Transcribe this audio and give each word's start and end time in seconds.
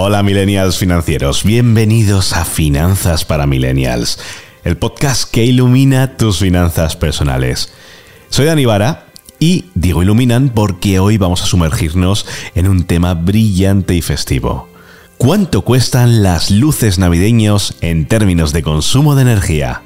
Hola 0.00 0.22
millennials 0.22 0.78
financieros, 0.78 1.42
bienvenidos 1.42 2.32
a 2.32 2.44
Finanzas 2.44 3.24
para 3.24 3.48
Millennials, 3.48 4.20
el 4.62 4.76
podcast 4.76 5.28
que 5.28 5.44
ilumina 5.44 6.16
tus 6.16 6.38
finanzas 6.38 6.94
personales. 6.94 7.72
Soy 8.28 8.46
Dani 8.46 8.64
Vara 8.64 9.06
y 9.40 9.64
digo 9.74 10.04
iluminan 10.04 10.50
porque 10.50 11.00
hoy 11.00 11.18
vamos 11.18 11.42
a 11.42 11.46
sumergirnos 11.46 12.26
en 12.54 12.68
un 12.68 12.84
tema 12.84 13.14
brillante 13.14 13.96
y 13.96 14.00
festivo. 14.00 14.68
¿Cuánto 15.16 15.62
cuestan 15.62 16.22
las 16.22 16.52
luces 16.52 17.00
navideños 17.00 17.74
en 17.80 18.06
términos 18.06 18.52
de 18.52 18.62
consumo 18.62 19.16
de 19.16 19.22
energía? 19.22 19.82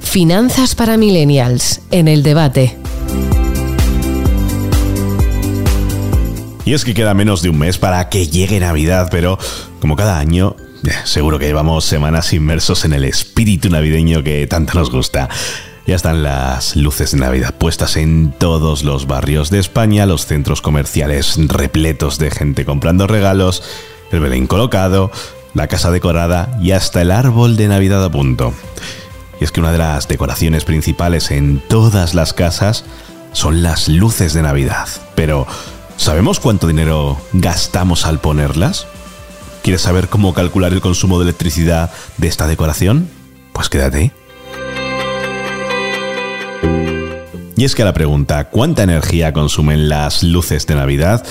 Finanzas 0.00 0.74
para 0.74 0.96
Millennials, 0.96 1.82
en 1.90 2.08
el 2.08 2.22
debate. 2.22 2.81
Y 6.64 6.74
es 6.74 6.84
que 6.84 6.94
queda 6.94 7.14
menos 7.14 7.42
de 7.42 7.50
un 7.50 7.58
mes 7.58 7.78
para 7.78 8.08
que 8.08 8.28
llegue 8.28 8.60
Navidad, 8.60 9.08
pero 9.10 9.38
como 9.80 9.96
cada 9.96 10.18
año, 10.18 10.54
eh, 10.84 10.90
seguro 11.04 11.38
que 11.38 11.46
llevamos 11.46 11.84
semanas 11.84 12.32
inmersos 12.32 12.84
en 12.84 12.92
el 12.92 13.04
espíritu 13.04 13.68
navideño 13.68 14.22
que 14.22 14.46
tanto 14.46 14.74
nos 14.74 14.90
gusta. 14.90 15.28
Ya 15.86 15.96
están 15.96 16.22
las 16.22 16.76
luces 16.76 17.10
de 17.10 17.18
Navidad 17.18 17.54
puestas 17.58 17.96
en 17.96 18.32
todos 18.38 18.84
los 18.84 19.08
barrios 19.08 19.50
de 19.50 19.58
España, 19.58 20.06
los 20.06 20.26
centros 20.26 20.62
comerciales 20.62 21.36
repletos 21.48 22.18
de 22.18 22.30
gente 22.30 22.64
comprando 22.64 23.08
regalos, 23.08 23.64
el 24.12 24.20
Belén 24.20 24.46
colocado, 24.46 25.10
la 25.54 25.66
casa 25.66 25.90
decorada 25.90 26.56
y 26.62 26.70
hasta 26.70 27.02
el 27.02 27.10
árbol 27.10 27.56
de 27.56 27.66
Navidad 27.66 28.04
a 28.04 28.10
punto. 28.12 28.54
Y 29.40 29.44
es 29.44 29.50
que 29.50 29.58
una 29.58 29.72
de 29.72 29.78
las 29.78 30.06
decoraciones 30.06 30.64
principales 30.64 31.32
en 31.32 31.60
todas 31.68 32.14
las 32.14 32.32
casas 32.32 32.84
son 33.32 33.64
las 33.64 33.88
luces 33.88 34.34
de 34.34 34.42
Navidad. 34.42 34.86
Pero, 35.16 35.48
¿sabemos 35.96 36.40
cuánto 36.40 36.66
dinero 36.66 37.20
gastamos 37.32 38.06
al 38.06 38.20
ponerlas? 38.20 38.86
¿Quieres 39.62 39.82
saber 39.82 40.08
cómo 40.08 40.34
calcular 40.34 40.72
el 40.72 40.80
consumo 40.80 41.18
de 41.18 41.24
electricidad 41.24 41.90
de 42.18 42.28
esta 42.28 42.46
decoración? 42.46 43.08
Pues 43.52 43.68
quédate. 43.68 44.12
Y 47.56 47.64
es 47.64 47.74
que 47.74 47.82
a 47.82 47.84
la 47.84 47.92
pregunta 47.92 48.48
¿cuánta 48.50 48.82
energía 48.82 49.32
consumen 49.32 49.88
las 49.88 50.22
luces 50.22 50.66
de 50.66 50.74
Navidad? 50.74 51.24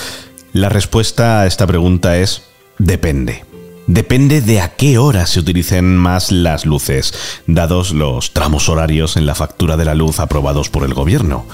La 0.53 0.69
respuesta 0.69 1.41
a 1.41 1.47
esta 1.47 1.67
pregunta 1.67 2.17
es 2.17 2.43
depende. 2.77 3.45
Depende 3.87 4.41
de 4.41 4.61
a 4.61 4.75
qué 4.75 4.97
hora 4.97 5.25
se 5.25 5.39
utilicen 5.39 5.97
más 5.97 6.31
las 6.31 6.65
luces, 6.65 7.13
dados 7.47 7.91
los 7.91 8.31
tramos 8.31 8.69
horarios 8.69 9.17
en 9.17 9.25
la 9.25 9.35
factura 9.35 9.75
de 9.75 9.85
la 9.85 9.95
luz 9.95 10.19
aprobados 10.19 10.69
por 10.69 10.85
el 10.85 10.93
gobierno 10.93 11.45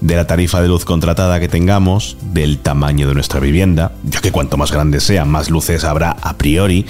de 0.00 0.16
la 0.16 0.26
tarifa 0.26 0.60
de 0.62 0.68
luz 0.68 0.84
contratada 0.84 1.40
que 1.40 1.48
tengamos, 1.48 2.16
del 2.32 2.58
tamaño 2.58 3.08
de 3.08 3.14
nuestra 3.14 3.40
vivienda, 3.40 3.92
ya 4.04 4.20
que 4.20 4.32
cuanto 4.32 4.56
más 4.56 4.72
grande 4.72 5.00
sea, 5.00 5.24
más 5.24 5.50
luces 5.50 5.84
habrá 5.84 6.12
a 6.22 6.36
priori, 6.36 6.86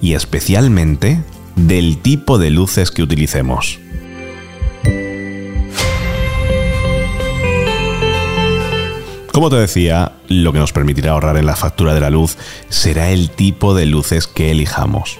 y 0.00 0.14
especialmente 0.14 1.22
del 1.56 1.98
tipo 1.98 2.38
de 2.38 2.50
luces 2.50 2.90
que 2.90 3.02
utilicemos. 3.02 3.78
Como 9.32 9.50
te 9.50 9.56
decía, 9.56 10.12
lo 10.26 10.52
que 10.52 10.58
nos 10.58 10.72
permitirá 10.72 11.12
ahorrar 11.12 11.36
en 11.36 11.46
la 11.46 11.54
factura 11.54 11.94
de 11.94 12.00
la 12.00 12.10
luz 12.10 12.36
será 12.70 13.10
el 13.10 13.30
tipo 13.30 13.72
de 13.72 13.86
luces 13.86 14.26
que 14.26 14.50
elijamos. 14.50 15.18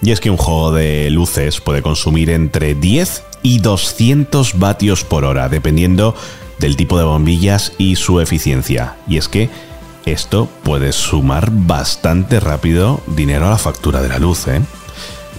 Y 0.00 0.12
es 0.12 0.20
que 0.20 0.30
un 0.30 0.38
juego 0.38 0.72
de 0.72 1.10
luces 1.10 1.60
puede 1.60 1.82
consumir 1.82 2.30
entre 2.30 2.74
10 2.74 3.22
y 3.42 3.58
200 3.58 4.58
vatios 4.58 5.04
por 5.04 5.26
hora, 5.26 5.50
dependiendo 5.50 6.14
del 6.60 6.76
tipo 6.76 6.98
de 6.98 7.04
bombillas 7.04 7.72
y 7.78 7.96
su 7.96 8.20
eficiencia. 8.20 8.96
Y 9.08 9.16
es 9.16 9.28
que 9.28 9.50
esto 10.04 10.48
puede 10.62 10.92
sumar 10.92 11.50
bastante 11.50 12.38
rápido 12.38 13.02
dinero 13.06 13.46
a 13.46 13.50
la 13.50 13.58
factura 13.58 14.02
de 14.02 14.08
la 14.08 14.18
luz. 14.18 14.46
¿eh? 14.46 14.60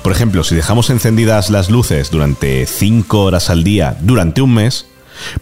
Por 0.02 0.12
ejemplo, 0.12 0.44
si 0.44 0.56
dejamos 0.56 0.90
encendidas 0.90 1.50
las 1.50 1.70
luces 1.70 2.10
durante 2.12 2.66
5 2.66 3.24
horas 3.24 3.50
al 3.50 3.64
día 3.64 3.98
durante 4.02 4.42
un 4.42 4.56
mes, 4.56 4.88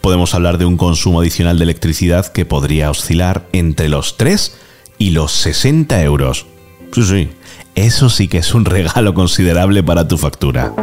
podemos 0.02 0.36
hablar 0.36 0.58
de 0.58 0.66
un 0.66 0.78
consumo 0.78 1.22
adicional 1.22 1.58
de 1.58 1.64
electricidad 1.64 2.28
que 2.28 2.46
podría 2.46 2.92
oscilar 2.92 3.48
entre 3.54 3.88
los 3.88 4.18
3 4.18 4.56
y 4.98 5.12
los 5.12 5.31
60 5.31 6.04
euros. 6.04 6.46
Sí, 6.94 7.04
sí, 7.04 7.30
eso 7.75 8.09
sí 8.09 8.28
que 8.28 8.40
es 8.40 8.54
un 8.54 8.66
regalo 8.66 9.14
considerable 9.14 9.81
para 9.81 10.08
tu 10.08 10.18
factura. 10.18 10.74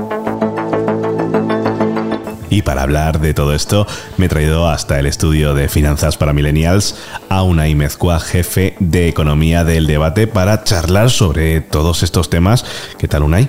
Y 2.51 2.62
para 2.62 2.83
hablar 2.83 3.21
de 3.21 3.34
todo 3.34 3.55
esto, 3.55 3.87
me 4.17 4.27
he 4.27 4.29
traído 4.29 4.69
hasta 4.69 4.99
el 4.99 5.07
estudio 5.07 5.55
de 5.55 5.69
finanzas 5.69 6.17
para 6.17 6.33
millennials 6.33 6.97
a 7.29 7.43
Unai 7.43 7.75
Mezcua, 7.75 8.21
jefe 8.21 8.77
de 8.79 9.09
economía 9.09 9.65
del 9.65 9.87
debate, 9.87 10.27
para 10.27 10.62
charlar 10.65 11.11
sobre 11.11 11.61
todos 11.61 12.03
estos 12.03 12.31
temas. 12.31 12.65
¿Qué 12.99 13.09
tal, 13.09 13.23
Unai? 13.23 13.49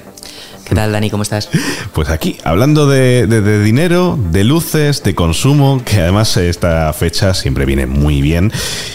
¿Qué 0.68 0.75
tal, 0.75 0.91
Dani? 0.91 1.09
¿Cómo 1.09 1.24
estás? 1.24 1.50
Pues 1.94 2.09
aquí, 2.09 2.38
hablando 2.44 2.88
de, 2.88 3.25
dinero, 3.63 4.19
de 4.31 4.44
luces, 4.44 5.02
de 5.02 5.16
consumo, 5.16 5.81
que 5.84 6.02
además 6.02 6.38
esta 6.38 6.94
fecha 6.94 7.34
siempre 7.34 7.66
viene 7.66 7.88
muy 7.88 8.22
bien. 8.22 8.52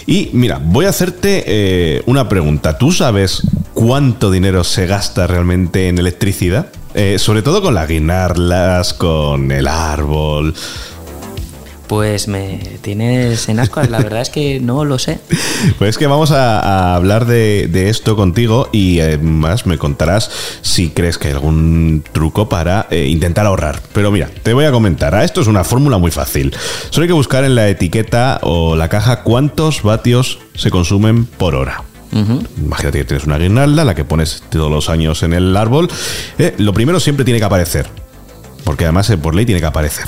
Y 0.07 0.31
mira, 0.34 0.61
voy 0.63 0.84
a 0.84 0.91
hacerte 0.91 1.43
eh, 1.47 2.03
una 2.07 2.29
pregunta. 2.29 2.79
¿Tú 2.79 2.93
sabes 2.93 3.43
cuánto 3.75 4.31
dinero 4.31 4.63
se 4.63 4.87
gasta 4.87 5.27
realmente 5.27 5.89
en 5.89 5.99
electricidad? 5.99 6.69
Eh, 6.94 7.19
sobre 7.19 7.42
todo 7.42 7.62
con 7.62 7.75
las 7.75 7.88
guinarlas, 7.88 8.94
con 8.94 9.50
el 9.50 9.66
árbol. 9.66 10.54
Pues 11.86 12.26
me 12.26 12.58
tienes 12.80 13.50
en 13.50 13.60
ascuas, 13.60 13.91
la 13.91 13.98
verdad 13.98 14.22
es 14.22 14.30
que 14.30 14.60
no 14.60 14.84
lo 14.84 14.98
sé. 14.98 15.20
Pues 15.78 15.91
es 15.91 15.98
que 15.98 16.06
vamos 16.08 16.32
a, 16.32 16.97
hablar 16.97 17.26
de, 17.26 17.88
esto 17.88 18.16
contigo 18.16 18.69
y 18.72 18.98
además 18.98 19.64
me 19.64 19.78
contarás 19.78 20.30
si 20.62 20.91
crees 20.91 21.19
que 21.19 21.28
hay 21.28 21.34
algún 21.34 22.03
truco 22.12 22.48
para 22.48 22.88
eh, 22.91 23.06
intentar 23.06 23.47
ahorrar. 23.47 23.80
Pero 23.92 24.10
mira, 24.10 24.28
te 24.42 24.54
voy 24.54 24.64
a 24.64 24.72
comentar, 24.72 25.14
a 25.14 25.22
esto 25.22 25.41
es 25.41 25.47
una 25.47 25.64
fórmula 25.64 25.98
muy 25.98 26.10
fácil. 26.10 26.54
Solo 26.91 27.04
hay 27.04 27.09
que 27.09 27.14
buscar 27.14 27.44
en 27.44 27.54
la 27.54 27.69
etiqueta 27.69 28.41
o 28.42 28.74
la 28.74 28.88
caja 28.88 29.22
cuántos 29.22 29.82
vatios 29.82 30.38
se 30.54 30.70
consumen 30.70 31.26
por 31.26 31.54
hora. 31.54 31.91
Imagínate 32.12 32.99
que 32.99 33.05
tienes 33.05 33.27
una 33.27 33.39
guirnalda, 33.39 33.84
la 33.84 33.95
que 33.95 34.05
pones 34.05 34.43
todos 34.50 34.71
los 34.71 34.89
años 34.89 35.23
en 35.23 35.33
el 35.33 35.56
árbol. 35.56 35.89
Eh, 36.39 36.55
lo 36.59 36.73
primero 36.75 37.00
siempre 37.00 37.25
tiene 37.25 37.41
que 37.41 37.47
aparecer, 37.47 37.87
porque 38.65 38.84
además 38.84 39.09
eh, 39.11 39.17
por 39.17 39.34
ley 39.34 39.47
tiene 39.47 39.61
que 39.61 39.67
aparecer. 39.67 40.06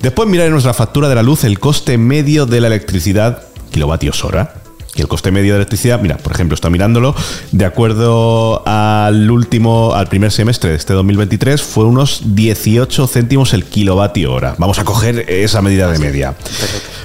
Después 0.00 0.28
mirar 0.28 0.46
en 0.46 0.52
nuestra 0.52 0.74
factura 0.74 1.08
de 1.08 1.14
la 1.14 1.22
luz 1.22 1.42
el 1.44 1.58
coste 1.58 1.98
medio 1.98 2.46
de 2.46 2.60
la 2.60 2.68
electricidad 2.68 3.42
kilovatios 3.70 4.24
hora. 4.24 4.54
Y 4.94 5.02
el 5.02 5.08
coste 5.08 5.30
medio 5.30 5.52
de 5.52 5.58
electricidad, 5.58 6.00
mira, 6.00 6.16
por 6.16 6.32
ejemplo, 6.32 6.54
está 6.54 6.70
mirándolo, 6.70 7.14
de 7.52 7.66
acuerdo 7.66 8.62
al 8.66 9.30
último, 9.30 9.92
al 9.92 10.06
primer 10.06 10.32
semestre 10.32 10.70
de 10.70 10.76
este 10.76 10.94
2023, 10.94 11.60
fue 11.60 11.84
unos 11.84 12.22
18 12.34 13.06
céntimos 13.06 13.52
el 13.52 13.66
kilovatio 13.66 14.32
hora. 14.32 14.54
Vamos 14.56 14.78
a 14.78 14.84
coger 14.84 15.26
esa 15.28 15.60
medida 15.60 15.92
de 15.92 15.98
media. 15.98 16.34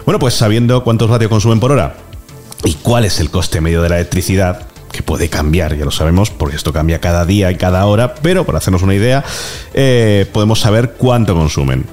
Bueno, 0.05 0.19
pues 0.19 0.35
sabiendo 0.35 0.85
cuántos 0.85 1.09
vatios 1.09 1.29
consumen 1.29 1.59
por 1.59 1.73
hora 1.73 2.10
y 2.63 2.75
cuál 2.75 3.05
es 3.05 3.19
el 3.19 3.29
coste 3.29 3.61
medio 3.61 3.81
de 3.81 3.89
la 3.89 3.95
electricidad, 3.97 4.67
que 4.91 5.03
puede 5.03 5.29
cambiar, 5.29 5.75
ya 5.77 5.85
lo 5.85 5.91
sabemos, 5.91 6.29
porque 6.29 6.57
esto 6.57 6.73
cambia 6.73 6.99
cada 6.99 7.25
día 7.25 7.49
y 7.51 7.55
cada 7.55 7.85
hora, 7.85 8.15
pero 8.15 8.45
para 8.45 8.57
hacernos 8.57 8.81
una 8.81 8.93
idea, 8.93 9.23
eh, 9.73 10.27
podemos 10.33 10.59
saber 10.59 10.93
cuánto 10.97 11.33
consumen. 11.33 11.85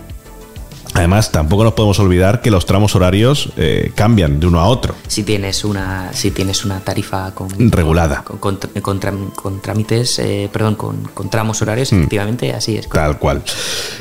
Además, 0.99 1.31
tampoco 1.31 1.63
nos 1.63 1.75
podemos 1.75 2.01
olvidar 2.01 2.43
que 2.43 2.51
los 2.51 2.67
tramos 2.67 2.97
horarios 2.97 3.51
eh, 3.57 3.93
cambian 3.95 4.41
de 4.41 4.49
uno 4.49 4.59
a 4.59 4.67
otro. 4.67 4.97
Si 5.07 5.23
tienes 5.23 5.65
una, 5.65 6.13
si 6.13 6.33
tienes 6.33 6.65
una 6.65 6.81
tarifa 6.81 7.33
regulada, 7.59 8.25
con, 8.25 8.59
trámites, 9.63 10.19
eh, 10.19 10.51
perdón, 10.53 10.75
con, 10.75 11.31
tramos 11.31 11.63
horarios, 11.63 11.93
mm. 11.93 11.99
efectivamente, 11.99 12.53
así 12.53 12.77
es. 12.77 12.89
Tal 12.89 13.17
cual. 13.17 13.45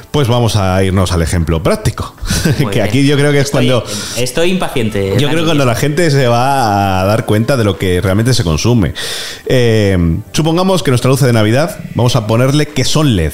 Pues 0.10 0.28
vamos 0.28 0.56
a 0.56 0.84
irnos 0.84 1.12
al 1.12 1.22
ejemplo 1.22 1.62
práctico. 1.62 2.16
que 2.72 2.82
aquí 2.82 3.06
yo 3.06 3.16
creo 3.16 3.32
que 3.32 3.42
es 3.42 3.52
cuando. 3.52 3.84
Estoy 4.18 4.50
impaciente. 4.50 5.18
Yo 5.20 5.28
creo 5.28 5.42
que 5.42 5.46
cuando 5.46 5.66
la 5.66 5.76
gente 5.76 6.10
se 6.10 6.28
va 6.28 7.02
a 7.02 7.06
dar 7.06 7.28
cuenta 7.28 7.58
de 7.58 7.64
lo 7.64 7.78
que 7.78 8.02
realmente 8.02 8.34
se 8.34 8.44
consume. 8.44 8.96
Eh, 9.46 10.18
supongamos 10.32 10.82
que 10.82 10.90
nuestra 10.90 11.12
luz 11.12 11.22
de 11.22 11.32
Navidad, 11.32 11.78
vamos 11.94 12.16
a 12.16 12.26
ponerle 12.26 12.68
que 12.68 12.84
son 12.84 13.16
LED 13.16 13.34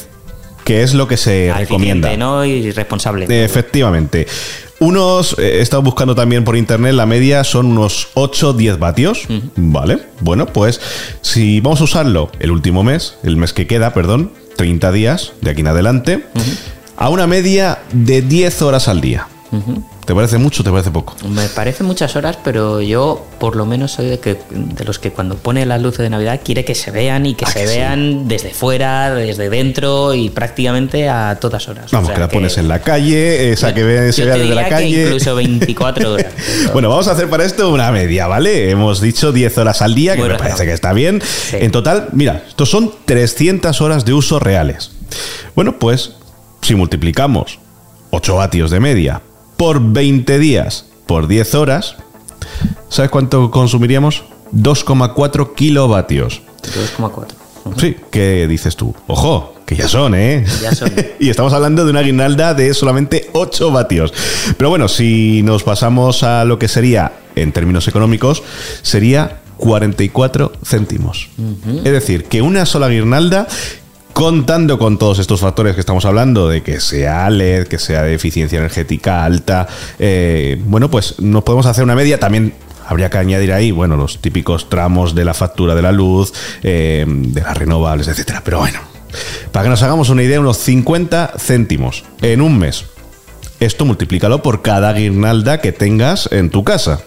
que 0.63 0.83
es 0.83 0.93
lo 0.93 1.07
que 1.07 1.17
se 1.17 1.53
recomienda. 1.55 2.15
¿no? 2.17 2.45
Y 2.45 2.71
responsable. 2.71 3.43
Efectivamente. 3.43 4.27
Unos, 4.79 5.37
eh, 5.39 5.59
he 5.59 5.61
estado 5.61 5.81
buscando 5.81 6.13
también 6.13 6.43
por 6.43 6.57
internet, 6.57 6.93
la 6.93 7.05
media 7.05 7.43
son 7.43 7.67
unos 7.67 8.09
8-10 8.15 8.79
vatios. 8.79 9.23
Vale, 9.55 9.99
bueno, 10.19 10.47
pues 10.47 10.81
si 11.21 11.61
vamos 11.61 11.79
a 11.79 11.85
usarlo 11.85 12.29
el 12.39 12.51
último 12.51 12.83
mes, 12.83 13.15
el 13.23 13.37
mes 13.37 13.53
que 13.53 13.65
queda, 13.65 13.93
perdón, 13.93 14.33
30 14.57 14.91
días 14.91 15.33
de 15.41 15.51
aquí 15.51 15.61
en 15.61 15.67
adelante, 15.67 16.25
a 16.97 17.09
una 17.09 17.27
media 17.27 17.79
de 17.93 18.21
10 18.21 18.61
horas 18.61 18.87
al 18.87 18.99
día. 18.99 19.27
¿Te 20.05 20.13
parece 20.13 20.37
mucho 20.37 20.61
o 20.61 20.65
te 20.65 20.69
parece 20.71 20.91
poco? 20.91 21.15
Me 21.29 21.47
parece 21.47 21.83
muchas 21.83 22.15
horas, 22.17 22.37
pero 22.43 22.81
yo 22.81 23.25
por 23.39 23.55
lo 23.55 23.65
menos 23.65 23.93
soy 23.93 24.07
de, 24.07 24.19
que, 24.19 24.37
de 24.51 24.83
los 24.83 24.99
que 24.99 25.11
cuando 25.11 25.35
pone 25.37 25.65
las 25.65 25.81
luces 25.81 25.99
de 25.99 26.09
Navidad 26.09 26.41
quiere 26.43 26.65
que 26.65 26.75
se 26.75 26.91
vean 26.91 27.25
y 27.25 27.35
que 27.35 27.45
¿A 27.45 27.47
se 27.47 27.61
que 27.61 27.67
sí? 27.67 27.77
vean 27.77 28.27
desde 28.27 28.53
fuera, 28.53 29.13
desde 29.13 29.49
dentro 29.49 30.13
y 30.13 30.29
prácticamente 30.29 31.07
a 31.07 31.37
todas 31.39 31.69
horas. 31.69 31.89
Vamos, 31.91 32.05
O 32.05 32.07
sea 32.07 32.15
que 32.15 32.21
la 32.21 32.27
pones 32.27 32.57
en 32.57 32.67
la 32.67 32.79
calle, 32.81 33.51
esa 33.53 33.73
que 33.73 33.83
ve- 33.83 34.11
se 34.11 34.21
yo 34.21 34.27
vea 34.27 34.35
desde 34.37 34.55
la 34.55 34.67
calle. 34.67 35.03
incluso 35.05 35.35
24 35.35 36.13
horas. 36.13 36.33
Bueno, 36.73 36.89
vamos 36.89 37.07
a 37.07 37.11
hacer 37.11 37.29
para 37.29 37.45
esto 37.45 37.69
una 37.71 37.91
media, 37.91 38.27
¿vale? 38.27 38.71
Hemos 38.71 38.99
dicho 38.99 39.31
10 39.31 39.57
horas 39.57 39.81
al 39.81 39.95
día, 39.95 40.15
que 40.15 40.23
me 40.23 40.35
parece 40.35 40.65
que 40.65 40.73
está 40.73 40.91
bien. 40.91 41.21
En 41.53 41.71
total, 41.71 42.09
mira, 42.11 42.43
estos 42.47 42.69
son 42.69 42.91
300 43.05 43.79
horas 43.81 44.03
de 44.05 44.13
uso 44.13 44.39
reales. 44.39 44.91
Bueno, 45.55 45.77
pues 45.79 46.11
si 46.61 46.75
multiplicamos 46.75 47.59
8 48.11 48.35
vatios 48.35 48.71
de 48.71 48.79
media 48.79 49.21
por 49.63 49.79
20 49.81 50.39
días 50.39 50.87
por 51.05 51.27
10 51.27 51.55
horas, 51.55 51.95
¿sabes 52.89 53.09
cuánto 53.09 53.49
consumiríamos? 53.49 54.23
2,4 54.53 55.55
kilovatios. 55.55 56.41
2,4. 56.99 57.27
Sí, 57.77 57.95
¿qué 58.11 58.45
dices 58.49 58.75
tú? 58.75 58.93
Ojo, 59.07 59.53
que 59.65 59.77
ya 59.77 59.87
son, 59.87 60.15
¿eh? 60.15 60.43
Ya 60.61 60.75
son. 60.75 60.91
y 61.21 61.29
estamos 61.29 61.53
hablando 61.53 61.85
de 61.85 61.91
una 61.91 62.01
guirnalda 62.01 62.53
de 62.53 62.73
solamente 62.73 63.29
8 63.31 63.71
vatios. 63.71 64.13
Pero 64.57 64.69
bueno, 64.69 64.89
si 64.89 65.43
nos 65.43 65.63
pasamos 65.63 66.23
a 66.23 66.43
lo 66.43 66.59
que 66.59 66.67
sería, 66.67 67.13
en 67.37 67.53
términos 67.53 67.87
económicos, 67.87 68.43
sería 68.81 69.43
44 69.55 70.51
céntimos. 70.65 71.29
Es 71.85 71.93
decir, 71.93 72.25
que 72.25 72.41
una 72.41 72.65
sola 72.65 72.89
guirnalda, 72.89 73.47
contando 74.13 74.77
con 74.77 74.97
todos 74.97 75.19
estos 75.19 75.41
factores 75.41 75.73
que 75.73 75.79
estamos 75.79 76.05
hablando, 76.05 76.47
de 76.47 76.61
que 76.61 76.79
sea 76.79 77.29
LED, 77.29 77.67
que 77.67 77.79
sea 77.79 78.03
de 78.03 78.13
eficiencia 78.13 78.59
energética 78.59 79.25
alta, 79.25 79.67
eh, 79.99 80.61
bueno, 80.65 80.89
pues 80.89 81.19
nos 81.19 81.43
podemos 81.43 81.65
hacer 81.65 81.83
una 81.83 81.95
media 81.95 82.19
también. 82.19 82.53
Habría 82.85 83.09
que 83.09 83.17
añadir 83.17 83.53
ahí, 83.53 83.71
bueno, 83.71 83.95
los 83.95 84.19
típicos 84.19 84.69
tramos 84.69 85.15
de 85.15 85.25
la 85.25 85.33
factura 85.33 85.73
de 85.73 85.81
la 85.81 85.91
luz, 85.91 86.33
eh, 86.63 87.05
de 87.07 87.41
las 87.41 87.57
renovables, 87.57 88.07
etcétera. 88.07 88.41
Pero 88.43 88.59
bueno, 88.59 88.79
para 89.51 89.63
que 89.63 89.69
nos 89.69 89.81
hagamos 89.83 90.09
una 90.09 90.23
idea, 90.23 90.39
unos 90.39 90.57
50 90.57 91.33
céntimos 91.37 92.03
en 92.21 92.41
un 92.41 92.57
mes. 92.57 92.85
Esto 93.59 93.85
multiplícalo 93.85 94.41
por 94.41 94.61
cada 94.61 94.91
guirnalda 94.91 95.61
que 95.61 95.71
tengas 95.71 96.27
en 96.31 96.49
tu 96.49 96.65
casa. 96.65 96.99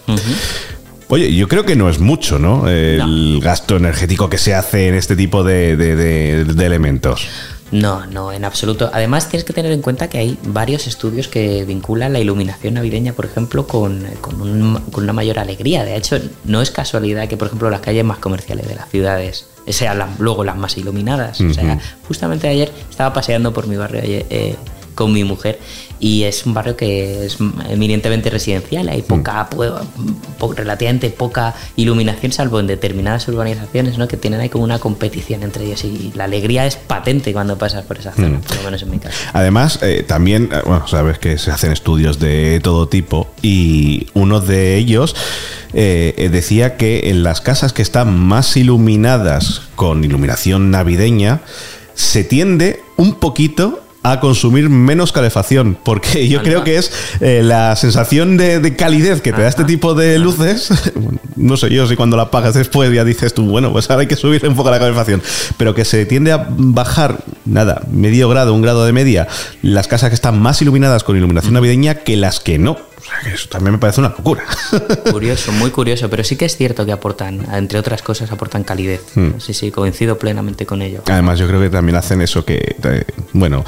Oye, 1.09 1.33
yo 1.33 1.47
creo 1.47 1.63
que 1.65 1.75
no 1.75 1.89
es 1.89 1.99
mucho, 1.99 2.37
¿no? 2.37 2.67
El 2.67 3.39
gasto 3.41 3.77
energético 3.77 4.29
que 4.29 4.37
se 4.37 4.53
hace 4.53 4.89
en 4.89 4.95
este 4.95 5.15
tipo 5.15 5.43
de, 5.43 5.77
de- 5.77 5.95
de- 5.95 6.43
de 6.45 6.65
elementos. 6.65 7.27
No, 7.71 8.05
no, 8.05 8.31
en 8.31 8.45
absoluto. 8.45 8.89
Además, 8.93 9.27
tienes 9.29 9.43
que 9.45 9.51
tener 9.53 9.71
en 9.73 9.81
cuenta 9.81 10.09
que 10.09 10.17
hay 10.17 10.37
varios 10.47 10.87
estudios 10.87 11.27
que 11.27 11.65
vinculan 11.65 12.13
la 12.13 12.19
iluminación 12.19 12.75
navideña, 12.75 13.11
por 13.13 13.25
ejemplo, 13.25 13.67
con, 13.67 14.05
con 14.21 14.41
un- 14.41 14.79
con 14.91 15.03
una 15.03 15.13
mayor 15.13 15.39
alegría. 15.39 15.83
De 15.83 15.95
hecho, 15.95 16.17
no 16.45 16.61
es 16.61 16.71
casualidad 16.71 17.27
que, 17.27 17.35
por 17.37 17.47
ejemplo, 17.47 17.69
las 17.69 17.81
calles 17.81 18.05
más 18.05 18.19
comerciales 18.19 18.67
de 18.67 18.75
las 18.75 18.89
ciudades 18.89 19.47
sean 19.67 19.99
las- 19.99 20.17
luego 20.19 20.43
las 20.45 20.55
más 20.57 20.77
iluminadas. 20.77 21.39
O 21.41 21.53
sea, 21.53 21.79
justamente 22.07 22.47
ayer 22.47 22.71
estaba 22.89 23.13
paseando 23.13 23.53
por 23.53 23.67
mi 23.67 23.75
barrio 23.75 24.01
eh, 24.03 24.55
con 24.97 25.13
mi 25.13 25.23
mujer 25.23 25.59
y 25.99 26.23
es 26.23 26.45
un 26.45 26.53
barrio 26.53 26.75
que 26.75 27.25
es 27.25 27.37
eminentemente 27.69 28.29
residencial. 28.29 28.89
Hay 28.89 29.01
poca, 29.03 29.49
po- 29.49 29.79
po- 30.37 30.53
relativamente 30.53 31.09
poca 31.11 31.55
iluminación, 31.75 32.31
salvo 32.31 32.59
en 32.59 32.67
determinadas 32.67 33.27
urbanizaciones, 33.27 33.97
¿no? 33.97 34.07
que 34.07 34.17
tienen 34.17 34.39
ahí 34.41 34.49
como 34.49 34.63
una 34.63 34.79
competición 34.79 35.43
entre 35.43 35.65
ellos 35.65 35.83
y 35.85 36.11
la 36.15 36.25
alegría 36.25 36.65
es 36.65 36.75
patente 36.75 37.31
cuando 37.31 37.57
pasas 37.57 37.85
por 37.85 37.97
esa 37.99 38.11
zona, 38.11 38.39
por 38.41 38.57
lo 38.57 38.63
menos 38.63 38.81
en 38.81 38.89
mi 38.91 38.97
caso. 38.99 39.15
Además, 39.33 39.79
eh, 39.83 40.03
también, 40.05 40.49
eh, 40.51 40.61
bueno, 40.65 40.87
sabes 40.87 41.19
que 41.19 41.37
se 41.37 41.51
hacen 41.51 41.71
estudios 41.71 42.19
de 42.19 42.59
todo 42.63 42.87
tipo 42.87 43.27
y 43.41 44.07
uno 44.15 44.39
de 44.39 44.77
ellos 44.77 45.15
eh, 45.73 46.29
decía 46.31 46.75
que 46.77 47.09
en 47.09 47.21
las 47.23 47.39
casas 47.41 47.71
que 47.73 47.81
están 47.83 48.17
más 48.19 48.57
iluminadas 48.57 49.61
con 49.75 50.03
iluminación 50.03 50.71
navideña, 50.71 51.41
se 51.93 52.23
tiende 52.23 52.81
un 52.97 53.13
poquito 53.15 53.83
a 54.11 54.19
consumir 54.19 54.69
menos 54.69 55.11
calefacción, 55.11 55.77
porque 55.83 56.27
yo 56.27 56.41
creo 56.43 56.63
que 56.63 56.77
es 56.77 56.91
eh, 57.19 57.41
la 57.43 57.75
sensación 57.75 58.37
de, 58.37 58.59
de 58.59 58.75
calidez 58.75 59.21
que 59.21 59.33
te 59.33 59.41
da 59.41 59.47
este 59.47 59.63
tipo 59.63 59.93
de 59.93 60.19
luces. 60.19 60.69
no 61.35 61.57
sé 61.57 61.69
yo 61.69 61.87
si 61.87 61.95
cuando 61.95 62.17
la 62.17 62.23
apagas 62.23 62.53
después 62.53 62.91
ya 62.93 63.03
dices 63.03 63.33
tú, 63.33 63.45
bueno, 63.45 63.71
pues 63.71 63.89
ahora 63.89 64.01
hay 64.01 64.07
que 64.07 64.15
subir 64.15 64.45
un 64.47 64.55
poco 64.55 64.71
la 64.71 64.79
calefacción, 64.79 65.21
pero 65.57 65.73
que 65.73 65.85
se 65.85 66.05
tiende 66.05 66.31
a 66.31 66.47
bajar, 66.49 67.17
nada, 67.47 67.81
medio 67.91 68.29
grado, 68.29 68.53
un 68.53 68.61
grado 68.61 68.85
de 68.85 68.93
media, 68.93 69.27
las 69.61 69.87
casas 69.87 70.09
que 70.09 70.15
están 70.15 70.39
más 70.41 70.61
iluminadas 70.61 71.03
con 71.03 71.17
iluminación 71.17 71.53
navideña 71.53 71.95
que 71.95 72.17
las 72.17 72.39
que 72.39 72.59
no. 72.59 72.71
O 72.71 73.01
sea, 73.01 73.19
que 73.23 73.35
eso 73.35 73.47
también 73.47 73.73
me 73.73 73.77
parece 73.77 74.01
una 74.01 74.09
locura. 74.09 74.43
Curioso, 75.11 75.51
muy 75.53 75.69
curioso, 75.69 76.09
pero 76.09 76.23
sí 76.23 76.35
que 76.35 76.45
es 76.45 76.57
cierto 76.57 76.85
que 76.85 76.91
aportan, 76.91 77.45
entre 77.53 77.79
otras 77.79 78.01
cosas, 78.01 78.31
aportan 78.31 78.63
calidez. 78.63 79.01
Sí, 79.39 79.53
sí, 79.53 79.71
coincido 79.71 80.17
plenamente 80.17 80.65
con 80.65 80.81
ello. 80.81 81.03
Además, 81.07 81.39
yo 81.39 81.47
creo 81.47 81.61
que 81.61 81.69
también 81.69 81.95
hacen 81.95 82.21
eso 82.21 82.43
que, 82.43 82.75
eh, 82.83 83.03
bueno, 83.33 83.63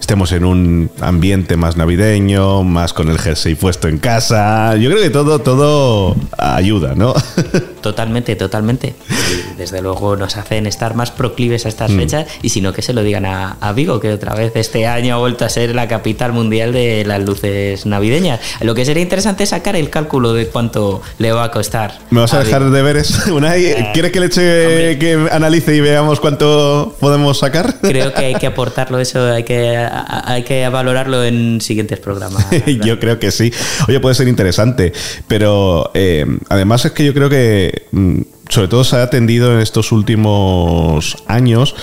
estemos 0.00 0.32
en 0.32 0.44
un 0.44 0.90
ambiente 1.00 1.56
más 1.56 1.76
navideño, 1.76 2.64
más 2.64 2.92
con 2.92 3.08
el 3.10 3.18
jersey 3.18 3.54
puesto 3.54 3.86
en 3.86 3.98
casa. 3.98 4.74
Yo 4.76 4.90
creo 4.90 5.02
que 5.02 5.10
todo, 5.10 5.38
todo 5.38 6.16
ayuda, 6.36 6.94
¿no? 6.96 7.14
Totalmente, 7.80 8.36
totalmente. 8.36 8.94
Y 9.08 9.56
desde 9.56 9.80
luego 9.82 10.16
nos 10.16 10.36
hacen 10.36 10.66
estar 10.66 10.94
más 10.94 11.10
proclives 11.10 11.64
a 11.64 11.68
Mm. 11.68 11.70
estas 11.70 11.92
fechas 11.92 12.26
y 12.42 12.48
si 12.48 12.60
no 12.60 12.72
que 12.72 12.82
se 12.82 12.92
lo 12.92 13.02
digan 13.02 13.24
a, 13.26 13.56
a 13.60 13.72
Vigo, 13.72 14.00
que 14.00 14.12
otra 14.12 14.34
vez 14.34 14.52
este 14.56 14.86
año 14.86 15.14
ha 15.14 15.18
vuelto 15.18 15.44
a 15.44 15.48
ser 15.48 15.74
la 15.74 15.86
capital 15.88 16.32
mundial 16.32 16.72
de 16.72 17.04
las 17.06 17.22
luces 17.22 17.86
navideñas. 17.86 18.40
Lo 18.60 18.74
que 18.74 18.84
sería 18.84 19.02
interesante 19.02 19.44
es 19.44 19.50
sacar 19.50 19.76
el 19.76 19.88
cálculo 19.90 20.32
de 20.32 20.46
cuánto 20.48 21.00
le 21.18 21.32
va 21.32 21.44
a 21.44 21.50
costar. 21.50 21.98
¿Me 22.10 22.20
vas 22.20 22.34
a 22.34 22.40
a 22.40 22.44
dejar 22.44 22.62
Vigo. 22.64 22.74
deberes? 22.74 23.26
Unai, 23.32 23.64
Eh, 23.66 23.90
¿quieres 23.94 24.10
que 24.12 24.20
le 24.20 24.26
eche, 24.26 24.98
que 24.98 25.28
analice 25.30 25.74
y 25.76 25.80
veamos 25.80 26.18
cuánto 26.20 26.96
podemos 27.00 27.38
sacar? 27.38 27.76
Creo 27.80 28.12
que 28.12 28.24
hay 28.26 28.34
que 28.34 28.46
aportarlo 28.48 28.98
eso, 28.98 29.32
hay 29.32 29.44
que, 29.44 29.76
hay 29.76 30.42
que 30.42 30.68
valorarlo 30.68 31.22
en 31.24 31.60
siguientes 31.60 31.98
programas. 32.00 32.46
yo 32.84 32.98
creo 32.98 33.18
que 33.18 33.30
sí. 33.30 33.52
Oye, 33.88 34.00
puede 34.00 34.14
ser 34.14 34.28
interesante, 34.28 34.92
pero 35.28 35.90
eh, 35.94 36.26
además 36.48 36.84
es 36.84 36.92
que 36.92 37.04
yo 37.04 37.14
creo 37.14 37.28
que 37.30 37.69
mm, 37.92 38.20
sobre 38.48 38.68
todo 38.68 38.84
se 38.84 38.96
ha 38.96 39.02
atendido 39.02 39.52
en 39.52 39.60
estos 39.60 39.92
últimos 39.92 41.16
años 41.26 41.74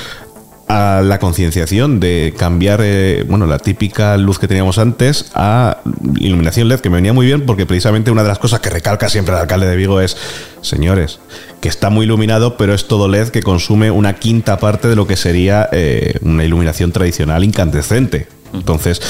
a 0.67 1.01
la 1.01 1.17
concienciación 1.17 2.01
de 2.01 2.33
cambiar, 2.37 2.81
eh, 2.83 3.23
bueno, 3.27 3.45
la 3.45 3.57
típica 3.57 4.17
luz 4.17 4.37
que 4.37 4.49
teníamos 4.49 4.77
antes 4.77 5.31
a 5.33 5.77
iluminación 6.17 6.67
LED, 6.67 6.81
que 6.81 6.89
me 6.89 6.97
venía 6.97 7.13
muy 7.13 7.25
bien 7.25 7.45
porque 7.45 7.65
precisamente 7.65 8.11
una 8.11 8.23
de 8.23 8.27
las 8.27 8.39
cosas 8.39 8.59
que 8.59 8.69
recalca 8.69 9.07
siempre 9.07 9.33
el 9.33 9.39
alcalde 9.39 9.65
de 9.65 9.77
Vigo 9.77 10.01
es, 10.01 10.17
señores, 10.61 11.19
que 11.61 11.69
está 11.69 11.89
muy 11.89 12.05
iluminado, 12.05 12.57
pero 12.57 12.73
es 12.73 12.87
todo 12.87 13.07
LED 13.07 13.29
que 13.29 13.41
consume 13.41 13.91
una 13.91 14.15
quinta 14.15 14.59
parte 14.59 14.89
de 14.89 14.97
lo 14.97 15.07
que 15.07 15.15
sería 15.15 15.69
eh, 15.71 16.19
una 16.21 16.43
iluminación 16.43 16.91
tradicional 16.91 17.45
incandescente. 17.45 18.27
Entonces, 18.53 19.01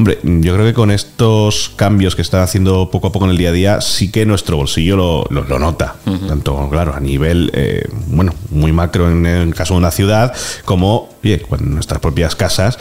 hombre, 0.00 0.18
yo 0.22 0.54
creo 0.54 0.66
que 0.66 0.74
con 0.74 0.90
estos 0.90 1.70
cambios 1.76 2.16
que 2.16 2.22
están 2.22 2.40
haciendo 2.42 2.90
poco 2.90 3.08
a 3.08 3.12
poco 3.12 3.26
en 3.26 3.32
el 3.32 3.36
día 3.38 3.50
a 3.50 3.52
día, 3.52 3.80
sí 3.80 4.10
que 4.10 4.24
nuestro 4.26 4.56
bolsillo 4.56 4.96
lo, 4.96 5.26
lo- 5.30 5.44
lo 5.44 5.58
nota. 5.58 5.96
Tanto, 6.26 6.68
claro, 6.70 6.94
a 6.94 7.00
nivel, 7.00 7.50
eh, 7.54 7.86
bueno, 8.06 8.34
muy 8.50 8.72
macro 8.72 9.08
en 9.10 9.26
el 9.26 9.54
caso 9.54 9.74
de 9.74 9.78
una 9.78 9.90
ciudad, 9.90 10.32
como, 10.64 11.10
oye, 11.22 11.40
con 11.40 11.74
nuestras 11.74 12.00
propias 12.00 12.34
casas, 12.34 12.78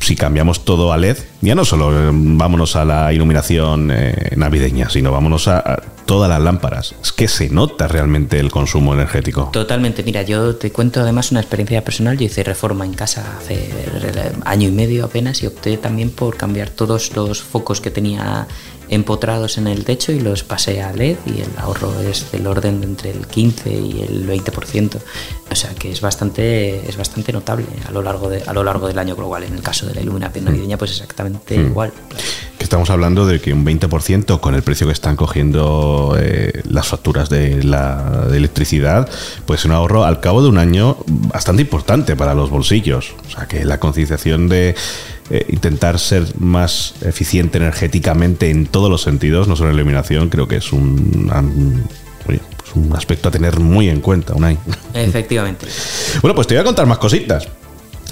si 0.00 0.14
cambiamos 0.14 0.64
todo 0.64 0.92
a 0.92 0.96
LED, 0.96 1.16
ya 1.40 1.54
no 1.56 1.64
solo 1.64 1.90
eh, 1.92 2.10
vámonos 2.12 2.76
a 2.76 2.84
la 2.84 3.12
iluminación 3.12 3.90
eh, 3.92 4.30
navideña, 4.36 4.88
sino 4.90 5.10
vámonos 5.10 5.48
a, 5.48 5.58
a 5.58 5.82
todas 6.08 6.30
las 6.30 6.40
lámparas. 6.40 6.94
Es 7.02 7.12
que 7.12 7.28
se 7.28 7.50
nota 7.50 7.86
realmente 7.86 8.40
el 8.40 8.50
consumo 8.50 8.94
energético. 8.94 9.50
Totalmente, 9.52 10.02
mira, 10.02 10.22
yo 10.22 10.56
te 10.56 10.72
cuento 10.72 11.02
además 11.02 11.32
una 11.32 11.40
experiencia 11.40 11.84
personal. 11.84 12.16
Yo 12.16 12.24
hice 12.24 12.42
reforma 12.42 12.86
en 12.86 12.94
casa 12.94 13.36
hace 13.36 13.70
año 14.46 14.68
y 14.68 14.72
medio 14.72 15.04
apenas 15.04 15.42
y 15.42 15.46
opté 15.46 15.76
también 15.76 16.10
por 16.10 16.38
cambiar 16.38 16.70
todos 16.70 17.14
los 17.14 17.42
focos 17.42 17.82
que 17.82 17.90
tenía 17.90 18.48
empotrados 18.88 19.58
en 19.58 19.66
el 19.66 19.84
techo 19.84 20.12
y 20.12 20.20
los 20.20 20.44
pasé 20.44 20.82
a 20.82 20.92
LED 20.94 21.18
y 21.26 21.42
el 21.42 21.50
ahorro 21.58 21.92
es 22.00 22.32
del 22.32 22.46
orden 22.46 22.80
de 22.80 22.86
entre 22.86 23.10
el 23.10 23.26
15 23.26 23.70
y 23.70 24.00
el 24.00 24.26
20%. 24.26 24.98
O 25.50 25.54
sea 25.54 25.74
que 25.74 25.92
es 25.92 26.00
bastante, 26.00 26.88
es 26.88 26.96
bastante 26.96 27.34
notable 27.34 27.66
a 27.86 27.90
lo, 27.90 28.02
largo 28.02 28.30
de, 28.30 28.42
a 28.46 28.54
lo 28.54 28.64
largo 28.64 28.88
del 28.88 28.98
año 28.98 29.14
global. 29.14 29.42
En 29.42 29.52
el 29.52 29.62
caso 29.62 29.86
de 29.86 29.94
la 29.94 30.00
iluminación 30.00 30.46
navideña, 30.46 30.78
pues 30.78 30.92
exactamente 30.92 31.54
igual. 31.54 31.92
Estamos 32.68 32.90
hablando 32.90 33.24
de 33.24 33.40
que 33.40 33.54
un 33.54 33.64
20% 33.64 34.40
con 34.40 34.54
el 34.54 34.60
precio 34.62 34.86
que 34.86 34.92
están 34.92 35.16
cogiendo 35.16 36.14
eh, 36.20 36.60
las 36.68 36.86
facturas 36.86 37.30
de 37.30 37.64
la 37.64 38.26
de 38.30 38.36
electricidad, 38.36 39.08
pues 39.46 39.64
un 39.64 39.72
ahorro 39.72 40.04
al 40.04 40.20
cabo 40.20 40.42
de 40.42 40.50
un 40.50 40.58
año 40.58 40.98
bastante 41.06 41.62
importante 41.62 42.14
para 42.14 42.34
los 42.34 42.50
bolsillos. 42.50 43.14
O 43.26 43.30
sea 43.30 43.46
que 43.48 43.64
la 43.64 43.80
concienciación 43.80 44.50
de 44.50 44.74
eh, 45.30 45.46
intentar 45.48 45.98
ser 45.98 46.26
más 46.38 46.96
eficiente 47.00 47.56
energéticamente 47.56 48.50
en 48.50 48.66
todos 48.66 48.90
los 48.90 49.00
sentidos, 49.00 49.48
no 49.48 49.56
solo 49.56 49.70
en 49.70 49.76
la 49.76 49.80
iluminación, 49.80 50.28
creo 50.28 50.46
que 50.46 50.56
es 50.56 50.70
un, 50.70 51.32
un 52.74 52.92
aspecto 52.94 53.30
a 53.30 53.32
tener 53.32 53.60
muy 53.60 53.88
en 53.88 54.02
cuenta, 54.02 54.34
Unai. 54.34 54.58
Efectivamente. 54.92 55.66
Bueno, 56.20 56.34
pues 56.34 56.46
te 56.46 56.54
voy 56.54 56.60
a 56.62 56.64
contar 56.64 56.84
más 56.84 56.98
cositas. 56.98 57.48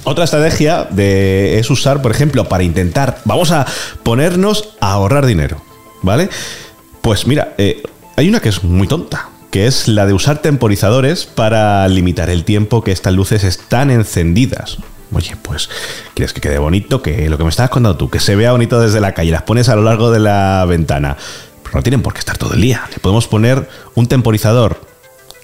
Otra 0.09 0.23
estrategia 0.23 0.87
es 0.97 1.69
usar, 1.69 2.01
por 2.01 2.11
ejemplo, 2.11 2.45
para 2.45 2.63
intentar, 2.63 3.19
vamos 3.25 3.51
a 3.51 3.65
ponernos 4.03 4.69
a 4.79 4.93
ahorrar 4.93 5.25
dinero. 5.25 5.61
¿vale? 6.01 6.29
Pues 7.01 7.27
mira, 7.27 7.53
eh, 7.57 7.83
hay 8.15 8.29
una 8.29 8.39
que 8.39 8.47
es 8.47 8.63
muy 8.63 8.87
tonta, 8.87 9.27
que 9.51 9.67
es 9.67 9.89
la 9.89 10.05
de 10.05 10.13
usar 10.13 10.39
temporizadores 10.41 11.25
para 11.25 11.85
limitar 11.89 12.29
el 12.29 12.45
tiempo 12.45 12.85
que 12.85 12.93
estas 12.93 13.13
luces 13.13 13.43
están 13.43 13.91
encendidas. 13.91 14.77
Oye, 15.11 15.35
pues 15.41 15.69
quieres 16.13 16.31
que 16.31 16.39
quede 16.39 16.57
bonito, 16.57 17.01
que 17.01 17.29
lo 17.29 17.37
que 17.37 17.43
me 17.43 17.49
estabas 17.49 17.69
contando 17.69 17.97
tú, 17.97 18.09
que 18.09 18.21
se 18.21 18.37
vea 18.37 18.53
bonito 18.53 18.79
desde 18.79 19.01
la 19.01 19.13
calle, 19.13 19.31
las 19.31 19.43
pones 19.43 19.67
a 19.67 19.75
lo 19.75 19.83
largo 19.83 20.09
de 20.09 20.19
la 20.19 20.63
ventana. 20.65 21.17
Pero 21.63 21.75
no 21.75 21.83
tienen 21.83 22.01
por 22.01 22.13
qué 22.13 22.19
estar 22.19 22.37
todo 22.37 22.53
el 22.53 22.61
día. 22.61 22.87
Le 22.91 22.99
podemos 22.99 23.27
poner 23.27 23.69
un 23.93 24.07
temporizador 24.07 24.79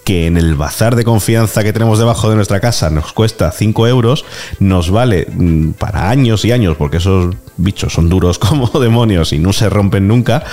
que 0.03 0.27
en 0.27 0.37
el 0.37 0.55
bazar 0.55 0.95
de 0.95 1.03
confianza 1.03 1.63
que 1.63 1.73
tenemos 1.73 1.99
debajo 1.99 2.29
de 2.29 2.35
nuestra 2.35 2.59
casa 2.59 2.89
nos 2.89 3.13
cuesta 3.13 3.51
5 3.51 3.87
euros, 3.87 4.25
nos 4.59 4.89
vale 4.89 5.27
mm, 5.31 5.71
para 5.71 6.09
años 6.09 6.43
y 6.45 6.51
años, 6.51 6.75
porque 6.77 6.97
esos 6.97 7.35
bichos 7.57 7.93
son 7.93 8.09
duros 8.09 8.39
como 8.39 8.67
demonios 8.79 9.33
y 9.33 9.39
no 9.39 9.53
se 9.53 9.69
rompen 9.69 10.07
nunca, 10.07 10.43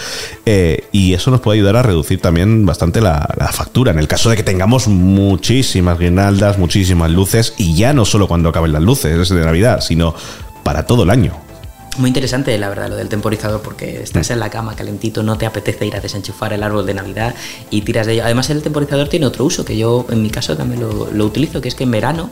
eh, 0.47 0.85
y 0.93 1.15
eso 1.15 1.31
nos 1.31 1.41
puede 1.41 1.59
ayudar 1.59 1.77
a 1.77 1.83
reducir 1.83 2.21
también 2.21 2.65
bastante 2.67 3.01
la, 3.01 3.29
la 3.37 3.49
factura, 3.49 3.93
en 3.93 3.99
el 3.99 4.09
caso 4.09 4.31
de 4.31 4.37
que 4.37 4.43
tengamos 4.43 4.89
muchísimas 4.89 5.99
guirnaldas, 5.99 6.59
muchísimas 6.59 7.11
luces, 7.11 7.55
y 7.59 7.75
ya 7.75 7.93
no 7.93 8.05
solo 8.05 8.29
cuando 8.29 8.49
acaben 8.49 8.73
las 8.73 8.83
luces 8.83 9.29
de 9.29 9.45
Navidad, 9.45 9.81
sino 9.81 10.15
para 10.63 10.87
todo 10.87 11.03
el 11.03 11.11
año. 11.11 11.50
Muy 11.99 12.09
interesante, 12.09 12.57
la 12.57 12.69
verdad, 12.69 12.89
lo 12.89 12.97
del 12.97 13.09
temporizador, 13.09 13.63
porque 13.63 14.03
estás 14.03 14.31
en 14.31 14.39
la 14.39 14.49
cama 14.49 14.77
calentito, 14.77 15.23
no 15.23 15.37
te 15.37 15.45
apetece 15.45 15.87
ir 15.87 15.97
a 15.97 16.01
desenchufar 16.01 16.53
el 16.53 16.63
árbol 16.63 16.87
de 16.87 16.95
Navidad 16.95 17.35
y 17.69 17.83
tiras 17.83 18.07
de 18.07 18.15
ello. 18.15 18.25
Además, 18.25 18.49
el 18.51 18.63
temporizador 18.63 19.09
tiene 19.09 19.27
otro 19.27 19.45
uso, 19.45 19.65
que 19.65 19.77
yo 19.77 20.07
en 20.09 20.23
mi 20.23 20.31
caso 20.31 20.57
también 20.57 20.81
lo, 20.81 21.11
lo 21.13 21.25
utilizo, 21.27 21.61
que 21.61 21.69
es 21.69 21.75
que 21.75 21.85
en 21.85 21.91
verano 21.91 22.31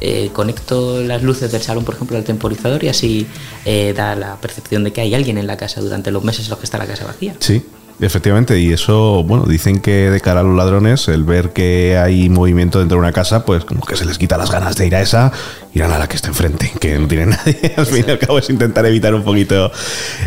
eh, 0.00 0.30
conecto 0.32 1.02
las 1.02 1.22
luces 1.22 1.50
del 1.50 1.62
salón, 1.62 1.84
por 1.84 1.94
ejemplo, 1.94 2.16
al 2.16 2.24
temporizador 2.24 2.84
y 2.84 2.88
así 2.88 3.26
eh, 3.64 3.94
da 3.96 4.14
la 4.14 4.36
percepción 4.36 4.84
de 4.84 4.92
que 4.92 5.00
hay 5.00 5.14
alguien 5.14 5.38
en 5.38 5.46
la 5.46 5.56
casa 5.56 5.80
durante 5.80 6.10
los 6.10 6.22
meses 6.22 6.44
en 6.46 6.50
los 6.50 6.58
que 6.58 6.66
está 6.66 6.78
la 6.78 6.86
casa 6.86 7.04
vacía. 7.04 7.34
Sí, 7.40 7.64
Efectivamente, 8.00 8.60
y 8.60 8.72
eso, 8.72 9.24
bueno, 9.24 9.44
dicen 9.46 9.80
que 9.80 10.08
de 10.08 10.20
cara 10.20 10.40
a 10.40 10.42
los 10.44 10.56
ladrones, 10.56 11.08
el 11.08 11.24
ver 11.24 11.52
que 11.52 11.98
hay 11.98 12.28
movimiento 12.28 12.78
dentro 12.78 12.96
de 12.96 13.00
una 13.00 13.12
casa, 13.12 13.44
pues 13.44 13.64
como 13.64 13.84
que 13.84 13.96
se 13.96 14.04
les 14.04 14.18
quita 14.18 14.38
las 14.38 14.52
ganas 14.52 14.76
de 14.76 14.86
ir 14.86 14.94
a 14.94 15.00
esa, 15.00 15.32
irán 15.74 15.92
a 15.92 15.98
la 15.98 16.08
que 16.08 16.16
está 16.16 16.28
enfrente, 16.28 16.72
que 16.80 16.98
no 16.98 17.06
tiene 17.08 17.26
nadie. 17.36 17.74
Al 17.76 17.86
fin 17.86 18.04
y 18.06 18.10
al 18.10 18.18
cabo 18.18 18.38
es 18.38 18.50
intentar 18.50 18.86
evitar 18.86 19.14
un 19.14 19.22
poquito 19.22 19.70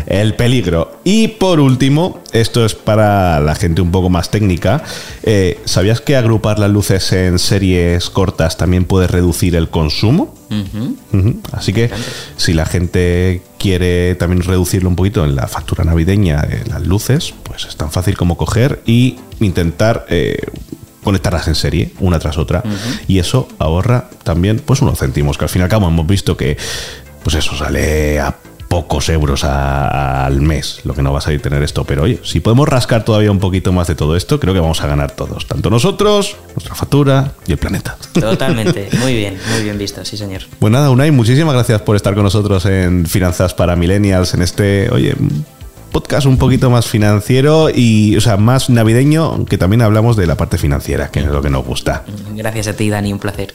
el 0.06 0.34
peligro. 0.34 1.00
Y 1.04 1.28
por 1.28 1.60
último, 1.60 2.22
esto 2.32 2.64
es 2.64 2.74
para 2.74 3.40
la 3.40 3.54
gente 3.54 3.82
un 3.82 3.90
poco 3.90 4.08
más 4.08 4.30
técnica, 4.30 4.82
eh, 5.22 5.60
¿sabías 5.64 6.00
que 6.00 6.16
agrupar 6.16 6.58
las 6.58 6.70
luces 6.70 7.12
en 7.12 7.38
series 7.38 8.10
cortas 8.10 8.56
también 8.56 8.84
puede 8.84 9.06
reducir 9.06 9.56
el 9.56 9.68
consumo? 9.68 10.34
Así 11.52 11.72
que 11.72 11.90
si 12.36 12.52
la 12.52 12.66
gente 12.66 13.40
quiere 13.58 14.14
también 14.16 14.42
reducirlo 14.42 14.90
un 14.90 14.96
poquito 14.96 15.24
en 15.24 15.34
la 15.34 15.48
factura 15.48 15.82
navideña 15.82 16.42
de 16.42 16.66
las 16.66 16.86
luces, 16.86 17.32
pues 17.42 17.64
es 17.64 17.76
tan 17.76 17.90
fácil 17.90 18.18
como 18.18 18.36
coger 18.36 18.82
y 18.84 19.16
intentar 19.40 20.04
eh, 20.10 20.36
conectarlas 21.02 21.48
en 21.48 21.54
serie, 21.54 21.92
una 22.00 22.18
tras 22.18 22.38
otra. 22.38 22.62
Y 23.08 23.18
eso 23.18 23.48
ahorra 23.58 24.08
también 24.22 24.60
pues 24.64 24.82
unos 24.82 24.98
céntimos, 24.98 25.38
que 25.38 25.44
al 25.44 25.48
fin 25.50 25.60
y 25.60 25.64
al 25.64 25.68
cabo 25.68 25.88
hemos 25.88 26.06
visto 26.06 26.36
que 26.36 26.56
pues 27.22 27.36
eso 27.36 27.56
sale 27.56 28.20
a 28.20 28.36
pocos 28.68 29.10
euros 29.10 29.44
a- 29.44 30.24
al 30.24 30.40
mes, 30.40 30.80
lo 30.84 30.94
que 30.94 31.02
no 31.02 31.12
va 31.12 31.18
a 31.18 31.20
salir 31.20 31.42
tener 31.42 31.62
esto. 31.62 31.84
Pero 31.84 32.04
oye, 32.04 32.20
si 32.24 32.40
podemos 32.40 32.66
rascar 32.66 33.04
todavía 33.04 33.30
un 33.30 33.38
poquito 33.38 33.70
más 33.70 33.86
de 33.86 33.94
todo 33.94 34.16
esto, 34.16 34.40
creo 34.40 34.54
que 34.54 34.60
vamos 34.60 34.80
a 34.82 34.86
ganar 34.86 35.10
todos. 35.10 35.46
Tanto 35.46 35.68
nosotros, 35.68 36.36
nuestra 36.56 36.74
factura 36.74 37.32
y 37.46 37.52
el 37.52 37.58
planeta. 37.58 37.98
Totalmente, 38.14 38.88
muy 39.00 39.14
bien, 39.14 39.36
muy 39.52 39.62
bien 39.62 39.76
visto, 39.76 40.02
sí 40.06 40.16
señor. 40.16 40.42
Pues 40.58 40.72
nada, 40.72 40.88
Unai, 40.88 41.10
muchísimas 41.10 41.52
gracias 41.52 41.82
por 41.82 41.96
estar 41.96 42.14
con 42.14 42.22
nosotros 42.22 42.64
en 42.64 43.04
Finanzas 43.04 43.52
para 43.52 43.76
Millennials, 43.76 44.32
en 44.32 44.40
este, 44.40 44.88
oye, 44.90 45.14
podcast 45.92 46.26
un 46.26 46.38
poquito 46.38 46.70
más 46.70 46.86
financiero 46.86 47.68
y, 47.72 48.16
o 48.16 48.20
sea, 48.20 48.36
más 48.36 48.70
navideño, 48.70 49.24
aunque 49.24 49.58
también 49.58 49.82
hablamos 49.82 50.16
de 50.16 50.26
la 50.26 50.36
parte 50.36 50.58
financiera, 50.58 51.10
que 51.10 51.20
es 51.20 51.26
lo 51.26 51.42
que 51.42 51.50
nos 51.50 51.64
gusta. 51.64 52.04
Gracias 52.34 52.68
a 52.68 52.72
ti, 52.74 52.88
Dani, 52.88 53.12
un 53.12 53.18
placer. 53.18 53.54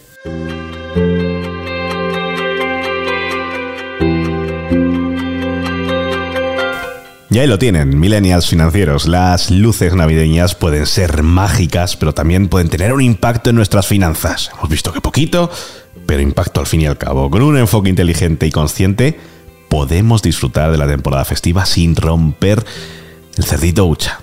Y 7.30 7.40
ahí 7.40 7.48
lo 7.48 7.60
tienen, 7.60 8.00
millennials 8.00 8.48
financieros. 8.48 9.08
Las 9.08 9.52
luces 9.52 9.94
navideñas 9.94 10.56
pueden 10.56 10.86
ser 10.86 11.22
mágicas, 11.24 11.98
pero 11.98 12.14
también 12.14 12.48
pueden 12.48 12.70
tener 12.70 12.94
un 12.94 13.02
impacto 13.02 13.50
en 13.50 13.58
nuestras 13.58 13.86
finanzas. 13.86 14.50
Hemos 14.54 14.70
visto 14.70 14.94
que 14.94 15.02
poquito, 15.02 15.52
pero 16.06 16.22
impacto 16.22 16.62
al 16.62 16.68
fin 16.68 16.82
y 16.82 16.88
al 16.88 16.98
cabo. 16.98 17.30
Con 17.30 17.42
un 17.42 17.58
enfoque 17.58 17.90
inteligente 17.90 18.48
y 18.48 18.52
consciente, 18.52 19.20
podemos 19.70 20.22
disfrutar 20.22 20.72
de 20.72 20.78
la 20.78 20.88
temporada 20.88 21.26
festiva 21.26 21.66
sin 21.66 21.96
romper 21.96 22.66
el 23.38 23.44
cerdito 23.44 23.86
hucha. 23.86 24.20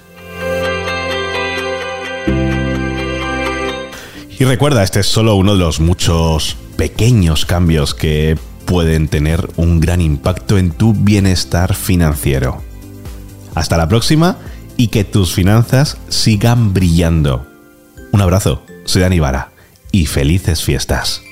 Y 4.38 4.44
recuerda, 4.44 4.82
este 4.82 5.00
es 5.00 5.06
solo 5.06 5.36
uno 5.36 5.52
de 5.52 5.60
los 5.60 5.78
muchos 5.78 6.56
pequeños 6.76 7.46
cambios 7.46 7.94
que 7.94 8.36
pueden 8.64 9.08
tener 9.08 9.48
un 9.56 9.80
gran 9.80 10.00
impacto 10.00 10.58
en 10.58 10.72
tu 10.72 10.92
bienestar 10.92 11.74
financiero. 11.74 12.62
Hasta 13.54 13.76
la 13.76 13.88
próxima 13.88 14.38
y 14.76 14.88
que 14.88 15.04
tus 15.04 15.32
finanzas 15.34 15.98
sigan 16.08 16.74
brillando. 16.74 17.46
Un 18.10 18.20
abrazo, 18.20 18.62
soy 18.84 19.02
Dani 19.02 19.20
Vara 19.20 19.52
y 19.92 20.06
felices 20.06 20.62
fiestas. 20.62 21.22